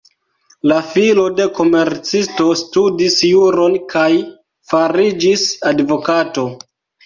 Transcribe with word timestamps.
La 0.69 0.77
filo 0.93 1.25
de 1.39 1.45
komercisto 1.59 2.49
studis 2.63 3.19
juron 3.35 3.77
kaj 3.95 4.09
fariĝis 4.75 5.49
advokato. 5.77 6.53